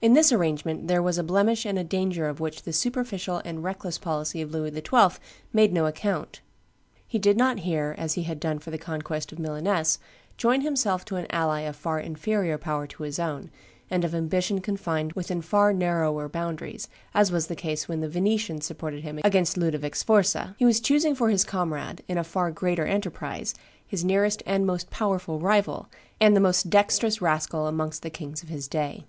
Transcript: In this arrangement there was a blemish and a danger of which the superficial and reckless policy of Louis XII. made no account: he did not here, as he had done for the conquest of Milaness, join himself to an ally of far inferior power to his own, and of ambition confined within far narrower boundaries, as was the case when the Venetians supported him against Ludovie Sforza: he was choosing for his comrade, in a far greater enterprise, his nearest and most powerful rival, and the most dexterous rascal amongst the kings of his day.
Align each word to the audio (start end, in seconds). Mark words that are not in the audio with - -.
In 0.00 0.14
this 0.14 0.32
arrangement 0.32 0.88
there 0.88 1.02
was 1.02 1.18
a 1.18 1.22
blemish 1.22 1.66
and 1.66 1.78
a 1.78 1.84
danger 1.84 2.26
of 2.26 2.40
which 2.40 2.62
the 2.62 2.72
superficial 2.72 3.42
and 3.44 3.62
reckless 3.62 3.98
policy 3.98 4.40
of 4.40 4.50
Louis 4.50 4.72
XII. 4.74 5.20
made 5.52 5.70
no 5.70 5.84
account: 5.84 6.40
he 7.06 7.18
did 7.18 7.36
not 7.36 7.58
here, 7.58 7.94
as 7.98 8.14
he 8.14 8.22
had 8.22 8.40
done 8.40 8.58
for 8.58 8.70
the 8.70 8.78
conquest 8.78 9.32
of 9.32 9.38
Milaness, 9.38 9.98
join 10.38 10.62
himself 10.62 11.04
to 11.04 11.16
an 11.16 11.26
ally 11.28 11.60
of 11.60 11.76
far 11.76 12.00
inferior 12.00 12.56
power 12.56 12.86
to 12.86 13.02
his 13.02 13.18
own, 13.18 13.50
and 13.90 14.02
of 14.02 14.14
ambition 14.14 14.62
confined 14.62 15.12
within 15.12 15.42
far 15.42 15.74
narrower 15.74 16.26
boundaries, 16.26 16.88
as 17.12 17.30
was 17.30 17.48
the 17.48 17.54
case 17.54 17.86
when 17.86 18.00
the 18.00 18.08
Venetians 18.08 18.64
supported 18.64 19.02
him 19.04 19.20
against 19.22 19.58
Ludovie 19.58 19.90
Sforza: 19.94 20.56
he 20.58 20.64
was 20.64 20.80
choosing 20.80 21.14
for 21.14 21.28
his 21.28 21.44
comrade, 21.44 22.02
in 22.08 22.16
a 22.16 22.24
far 22.24 22.50
greater 22.50 22.86
enterprise, 22.86 23.54
his 23.86 24.06
nearest 24.06 24.42
and 24.46 24.64
most 24.64 24.88
powerful 24.88 25.38
rival, 25.38 25.90
and 26.18 26.34
the 26.34 26.40
most 26.40 26.70
dexterous 26.70 27.20
rascal 27.20 27.66
amongst 27.66 28.00
the 28.00 28.08
kings 28.08 28.42
of 28.42 28.48
his 28.48 28.66
day. 28.66 29.04